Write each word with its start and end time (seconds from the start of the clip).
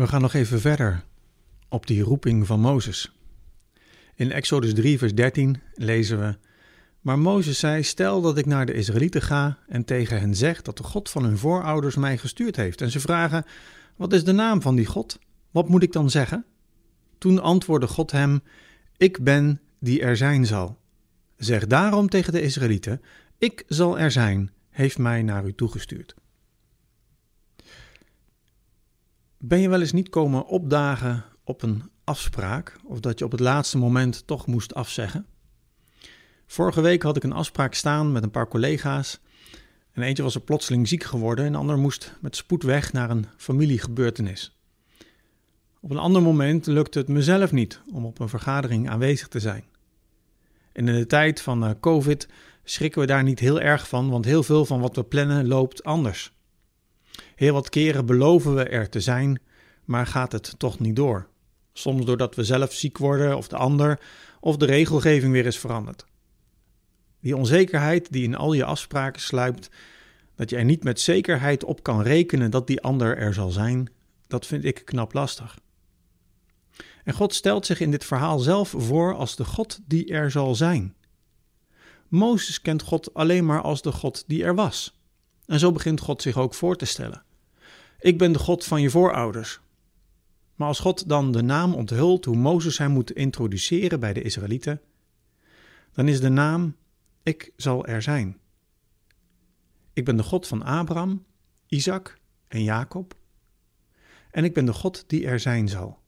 We 0.00 0.06
gaan 0.06 0.20
nog 0.20 0.34
even 0.34 0.60
verder 0.60 1.04
op 1.68 1.86
die 1.86 2.02
roeping 2.02 2.46
van 2.46 2.60
Mozes. 2.60 3.12
In 4.14 4.32
Exodus 4.32 4.74
3, 4.74 4.98
vers 4.98 5.14
13 5.14 5.60
lezen 5.74 6.18
we: 6.18 6.36
Maar 7.00 7.18
Mozes 7.18 7.58
zei: 7.58 7.82
Stel 7.82 8.20
dat 8.20 8.38
ik 8.38 8.46
naar 8.46 8.66
de 8.66 8.72
Israëlieten 8.72 9.22
ga 9.22 9.58
en 9.68 9.84
tegen 9.84 10.20
hen 10.20 10.34
zeg 10.34 10.62
dat 10.62 10.76
de 10.76 10.82
God 10.82 11.10
van 11.10 11.24
hun 11.24 11.38
voorouders 11.38 11.96
mij 11.96 12.18
gestuurd 12.18 12.56
heeft. 12.56 12.80
En 12.80 12.90
ze 12.90 13.00
vragen: 13.00 13.44
Wat 13.96 14.12
is 14.12 14.24
de 14.24 14.32
naam 14.32 14.62
van 14.62 14.76
die 14.76 14.86
God? 14.86 15.18
Wat 15.50 15.68
moet 15.68 15.82
ik 15.82 15.92
dan 15.92 16.10
zeggen? 16.10 16.44
Toen 17.18 17.42
antwoordde 17.42 17.88
God 17.88 18.10
hem: 18.10 18.42
Ik 18.96 19.24
ben 19.24 19.60
die 19.78 20.00
er 20.00 20.16
zijn 20.16 20.46
zal. 20.46 20.78
Zeg 21.36 21.66
daarom 21.66 22.08
tegen 22.08 22.32
de 22.32 22.42
Israëlieten: 22.42 23.02
Ik 23.38 23.64
zal 23.66 23.98
er 23.98 24.10
zijn, 24.10 24.50
heeft 24.70 24.98
mij 24.98 25.22
naar 25.22 25.46
u 25.46 25.54
toegestuurd. 25.54 26.14
Ben 29.42 29.60
je 29.60 29.68
wel 29.68 29.80
eens 29.80 29.92
niet 29.92 30.08
komen 30.08 30.46
opdagen 30.46 31.24
op 31.44 31.62
een 31.62 31.82
afspraak 32.04 32.76
of 32.84 33.00
dat 33.00 33.18
je 33.18 33.24
op 33.24 33.30
het 33.30 33.40
laatste 33.40 33.78
moment 33.78 34.26
toch 34.26 34.46
moest 34.46 34.74
afzeggen? 34.74 35.26
Vorige 36.46 36.80
week 36.80 37.02
had 37.02 37.16
ik 37.16 37.22
een 37.22 37.32
afspraak 37.32 37.74
staan 37.74 38.12
met 38.12 38.22
een 38.22 38.30
paar 38.30 38.48
collega's. 38.48 39.20
En 39.92 40.02
eentje 40.02 40.22
was 40.22 40.34
er 40.34 40.40
plotseling 40.40 40.88
ziek 40.88 41.04
geworden 41.04 41.44
en 41.44 41.52
de 41.52 41.58
ander 41.58 41.78
moest 41.78 42.14
met 42.20 42.36
spoed 42.36 42.62
weg 42.62 42.92
naar 42.92 43.10
een 43.10 43.26
familiegebeurtenis. 43.36 44.56
Op 45.80 45.90
een 45.90 45.98
ander 45.98 46.22
moment 46.22 46.66
lukte 46.66 46.98
het 46.98 47.08
mezelf 47.08 47.52
niet 47.52 47.80
om 47.92 48.04
op 48.04 48.18
een 48.18 48.28
vergadering 48.28 48.90
aanwezig 48.90 49.28
te 49.28 49.40
zijn. 49.40 49.64
En 50.72 50.88
in 50.88 50.94
de 50.94 51.06
tijd 51.06 51.40
van 51.40 51.64
eh, 51.64 51.70
COVID 51.80 52.28
schrikken 52.64 53.00
we 53.00 53.06
daar 53.06 53.22
niet 53.22 53.38
heel 53.38 53.60
erg 53.60 53.88
van, 53.88 54.10
want 54.10 54.24
heel 54.24 54.42
veel 54.42 54.64
van 54.64 54.80
wat 54.80 54.96
we 54.96 55.04
plannen 55.04 55.46
loopt 55.46 55.84
anders. 55.84 56.32
Heel 57.34 57.52
wat 57.52 57.68
keren 57.68 58.06
beloven 58.06 58.54
we 58.54 58.64
er 58.64 58.88
te 58.88 59.00
zijn, 59.00 59.40
maar 59.84 60.06
gaat 60.06 60.32
het 60.32 60.54
toch 60.58 60.78
niet 60.78 60.96
door. 60.96 61.28
Soms 61.72 62.04
doordat 62.04 62.34
we 62.34 62.44
zelf 62.44 62.72
ziek 62.72 62.98
worden 62.98 63.36
of 63.36 63.48
de 63.48 63.56
ander, 63.56 64.00
of 64.40 64.56
de 64.56 64.66
regelgeving 64.66 65.32
weer 65.32 65.46
is 65.46 65.58
veranderd. 65.58 66.04
Die 67.20 67.36
onzekerheid 67.36 68.12
die 68.12 68.24
in 68.24 68.36
al 68.36 68.52
je 68.52 68.64
afspraken 68.64 69.20
sluipt, 69.20 69.70
dat 70.34 70.50
je 70.50 70.56
er 70.56 70.64
niet 70.64 70.84
met 70.84 71.00
zekerheid 71.00 71.64
op 71.64 71.82
kan 71.82 72.02
rekenen 72.02 72.50
dat 72.50 72.66
die 72.66 72.80
ander 72.80 73.16
er 73.16 73.34
zal 73.34 73.50
zijn, 73.50 73.90
dat 74.26 74.46
vind 74.46 74.64
ik 74.64 74.82
knap 74.84 75.12
lastig. 75.12 75.58
En 77.04 77.14
God 77.14 77.34
stelt 77.34 77.66
zich 77.66 77.80
in 77.80 77.90
dit 77.90 78.04
verhaal 78.04 78.38
zelf 78.38 78.74
voor 78.76 79.14
als 79.14 79.36
de 79.36 79.44
God 79.44 79.80
die 79.86 80.12
er 80.12 80.30
zal 80.30 80.54
zijn. 80.54 80.94
Mozes 82.08 82.60
kent 82.60 82.82
God 82.82 83.14
alleen 83.14 83.46
maar 83.46 83.62
als 83.62 83.82
de 83.82 83.92
God 83.92 84.24
die 84.26 84.44
er 84.44 84.54
was. 84.54 84.99
En 85.50 85.58
zo 85.58 85.72
begint 85.72 86.00
God 86.00 86.22
zich 86.22 86.36
ook 86.36 86.54
voor 86.54 86.76
te 86.76 86.84
stellen. 86.84 87.22
Ik 88.00 88.18
ben 88.18 88.32
de 88.32 88.38
God 88.38 88.64
van 88.64 88.82
je 88.82 88.90
voorouders. 88.90 89.60
Maar 90.54 90.68
als 90.68 90.78
God 90.78 91.08
dan 91.08 91.32
de 91.32 91.42
naam 91.42 91.74
onthult 91.74 92.24
hoe 92.24 92.36
Mozes 92.36 92.78
hem 92.78 92.90
moet 92.90 93.10
introduceren 93.10 94.00
bij 94.00 94.12
de 94.12 94.22
Israëlieten, 94.22 94.80
dan 95.92 96.08
is 96.08 96.20
de 96.20 96.28
naam 96.28 96.76
Ik 97.22 97.52
zal 97.56 97.86
er 97.86 98.02
zijn. 98.02 98.38
Ik 99.92 100.04
ben 100.04 100.16
de 100.16 100.22
God 100.22 100.46
van 100.46 100.62
Abraham, 100.62 101.24
Isaac 101.66 102.18
en 102.48 102.62
Jacob. 102.62 103.14
En 104.30 104.44
ik 104.44 104.54
ben 104.54 104.64
de 104.64 104.72
God 104.72 105.04
die 105.06 105.26
er 105.26 105.40
zijn 105.40 105.68
zal. 105.68 105.98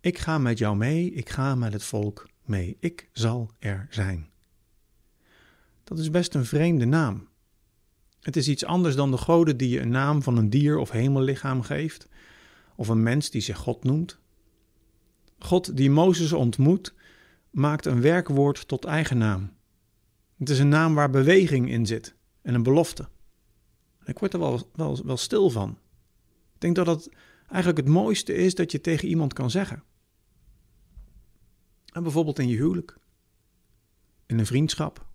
Ik 0.00 0.18
ga 0.18 0.38
met 0.38 0.58
jou 0.58 0.76
mee, 0.76 1.12
ik 1.12 1.28
ga 1.28 1.54
met 1.54 1.72
het 1.72 1.84
volk 1.84 2.28
mee. 2.44 2.76
Ik 2.80 3.08
zal 3.12 3.50
er 3.58 3.86
zijn. 3.90 4.28
Dat 5.84 5.98
is 5.98 6.10
best 6.10 6.34
een 6.34 6.46
vreemde 6.46 6.84
naam. 6.84 7.28
Het 8.20 8.36
is 8.36 8.48
iets 8.48 8.64
anders 8.64 8.94
dan 8.94 9.10
de 9.10 9.16
goden 9.16 9.56
die 9.56 9.68
je 9.68 9.80
een 9.80 9.90
naam 9.90 10.22
van 10.22 10.36
een 10.36 10.50
dier 10.50 10.78
of 10.78 10.90
hemellichaam 10.90 11.62
geeft, 11.62 12.08
of 12.76 12.88
een 12.88 13.02
mens 13.02 13.30
die 13.30 13.40
zich 13.40 13.58
God 13.58 13.84
noemt. 13.84 14.18
God 15.38 15.76
die 15.76 15.90
Mozes 15.90 16.32
ontmoet, 16.32 16.94
maakt 17.50 17.86
een 17.86 18.00
werkwoord 18.00 18.68
tot 18.68 18.84
eigen 18.84 19.18
naam. 19.18 19.52
Het 20.38 20.50
is 20.50 20.58
een 20.58 20.68
naam 20.68 20.94
waar 20.94 21.10
beweging 21.10 21.70
in 21.70 21.86
zit 21.86 22.14
en 22.42 22.54
een 22.54 22.62
belofte. 22.62 23.08
Ik 24.04 24.18
word 24.18 24.32
er 24.32 24.38
wel, 24.38 24.70
wel, 24.74 24.98
wel 25.04 25.16
stil 25.16 25.50
van. 25.50 25.70
Ik 26.54 26.60
denk 26.60 26.76
dat 26.76 26.86
dat 26.86 27.08
eigenlijk 27.46 27.76
het 27.76 27.88
mooiste 27.88 28.34
is 28.34 28.54
dat 28.54 28.72
je 28.72 28.80
tegen 28.80 29.08
iemand 29.08 29.32
kan 29.32 29.50
zeggen. 29.50 29.82
En 31.92 32.02
bijvoorbeeld 32.02 32.38
in 32.38 32.48
je 32.48 32.56
huwelijk, 32.56 32.98
in 34.26 34.38
een 34.38 34.46
vriendschap, 34.46 35.06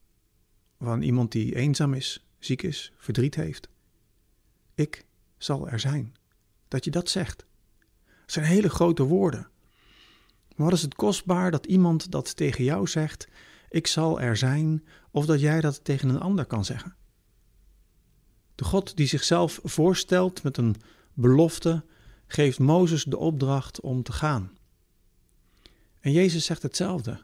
van 0.80 1.02
iemand 1.02 1.32
die 1.32 1.56
eenzaam 1.56 1.94
is, 1.94 2.25
ziek 2.46 2.62
is, 2.62 2.92
verdriet 2.98 3.36
heeft. 3.36 3.70
Ik 4.76 5.06
zal 5.38 5.70
er 5.70 5.80
zijn. 5.80 6.16
Dat 6.68 6.84
je 6.84 6.92
dat 6.92 7.10
zegt. 7.10 7.46
Dat 8.06 8.32
zijn 8.32 8.46
hele 8.46 8.70
grote 8.70 9.04
woorden. 9.04 9.48
Maar 10.56 10.66
wat 10.66 10.76
is 10.76 10.82
het 10.82 10.96
kostbaar 10.96 11.52
dat 11.52 11.66
iemand 11.66 12.12
dat 12.12 12.36
tegen 12.36 12.64
jou 12.64 12.88
zegt, 12.88 13.28
ik 13.70 13.88
zal 13.88 14.22
er 14.22 14.38
zijn, 14.38 14.86
of 15.12 15.26
dat 15.26 15.40
jij 15.40 15.62
dat 15.62 15.84
tegen 15.84 16.10
een 16.10 16.20
ander 16.20 16.46
kan 16.46 16.66
zeggen. 16.66 16.96
De 18.56 18.64
God 18.64 18.98
die 18.98 19.08
zichzelf 19.08 19.60
voorstelt 19.64 20.44
met 20.44 20.58
een 20.58 20.76
belofte, 21.14 21.86
geeft 22.28 22.60
Mozes 22.60 23.04
de 23.04 23.18
opdracht 23.18 23.80
om 23.80 24.04
te 24.04 24.12
gaan. 24.12 24.58
En 26.00 26.12
Jezus 26.12 26.46
zegt 26.46 26.62
hetzelfde. 26.62 27.20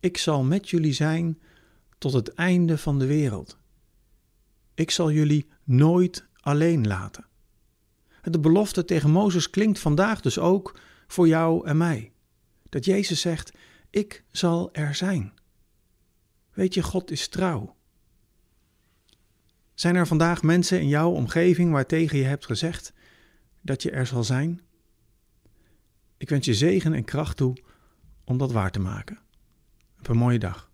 Ik 0.00 0.16
zal 0.16 0.42
met 0.42 0.68
jullie 0.68 0.92
zijn 0.92 1.40
tot 1.98 2.12
het 2.12 2.34
einde 2.34 2.78
van 2.78 2.98
de 2.98 3.06
wereld. 3.06 3.58
Ik 4.80 4.90
zal 4.90 5.10
jullie 5.10 5.48
nooit 5.64 6.26
alleen 6.40 6.86
laten. 6.86 7.26
De 8.22 8.40
belofte 8.40 8.84
tegen 8.84 9.10
Mozes 9.10 9.50
klinkt 9.50 9.78
vandaag 9.78 10.20
dus 10.20 10.38
ook 10.38 10.80
voor 11.06 11.28
jou 11.28 11.66
en 11.66 11.76
mij. 11.76 12.12
Dat 12.68 12.84
Jezus 12.84 13.20
zegt: 13.20 13.52
Ik 13.90 14.24
zal 14.30 14.72
er 14.72 14.94
zijn. 14.94 15.32
Weet 16.52 16.74
je, 16.74 16.82
God 16.82 17.10
is 17.10 17.28
trouw. 17.28 17.76
Zijn 19.74 19.96
er 19.96 20.06
vandaag 20.06 20.42
mensen 20.42 20.80
in 20.80 20.88
jouw 20.88 21.10
omgeving 21.10 21.72
waartegen 21.72 22.18
je 22.18 22.24
hebt 22.24 22.46
gezegd 22.46 22.92
dat 23.60 23.82
je 23.82 23.90
er 23.90 24.06
zal 24.06 24.24
zijn? 24.24 24.60
Ik 26.16 26.28
wens 26.28 26.46
je 26.46 26.54
zegen 26.54 26.94
en 26.94 27.04
kracht 27.04 27.36
toe 27.36 27.56
om 28.24 28.38
dat 28.38 28.52
waar 28.52 28.70
te 28.70 28.80
maken. 28.80 29.18
Op 29.98 30.08
een 30.08 30.16
mooie 30.16 30.38
dag. 30.38 30.69